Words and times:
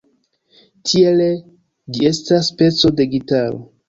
Tiele 0.91 1.27
ĝi 1.97 2.07
estas 2.13 2.49
speco 2.55 2.91
de 3.01 3.07
gitaro. 3.13 3.61